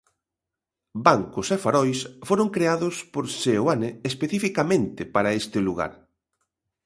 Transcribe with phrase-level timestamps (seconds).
[1.07, 5.93] Bancos e farois foron creados por Seoane especificamente para este lugar.